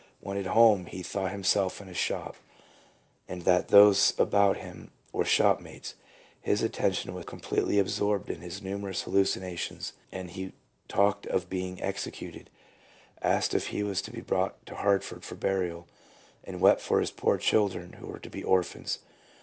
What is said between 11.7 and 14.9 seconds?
exe cuted, asked if he was to be brought to